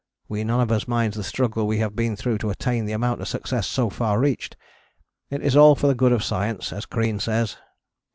We 0.27 0.43
none 0.43 0.59
of 0.61 0.71
us 0.71 0.87
minds 0.87 1.15
the 1.15 1.23
struggle 1.23 1.67
we 1.67 1.77
have 1.77 1.95
been 1.95 2.15
through 2.15 2.39
to 2.39 2.49
attain 2.49 2.85
the 2.85 2.91
amount 2.91 3.21
of 3.21 3.27
success 3.27 3.67
so 3.67 3.91
far 3.91 4.19
reached. 4.19 4.57
It 5.29 5.43
is 5.43 5.55
all 5.55 5.75
for 5.75 5.85
the 5.85 5.93
good 5.93 6.11
of 6.11 6.23
science, 6.23 6.73
as 6.73 6.87
Crean 6.87 7.19
says. 7.19 7.57